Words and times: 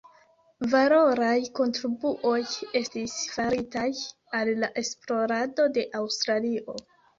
Valoraj 0.69 1.35
kontribuoj 1.59 2.39
estis 2.81 3.15
faritaj 3.35 3.85
al 4.41 4.53
la 4.65 4.73
esplorado 4.85 5.71
de 5.79 5.87
Aŭstralio. 6.05 6.79